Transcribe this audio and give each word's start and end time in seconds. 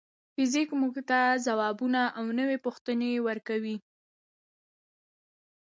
فزیک 0.35 0.69
موږ 0.81 0.95
ته 1.09 1.19
ځوابونه 1.45 2.01
او 2.17 2.25
نوې 2.39 2.57
پوښتنې 2.65 3.11
ورکوي. 3.27 3.77